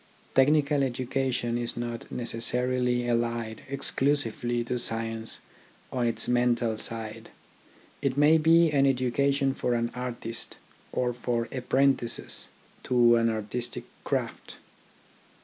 [0.33, 5.41] Technical education is not necessarily allied exclusively to science
[5.91, 7.29] on its mental side.
[8.01, 10.57] It may be an education for an artist
[10.91, 12.47] or for apprentices
[12.85, 14.57] to an artistic craft.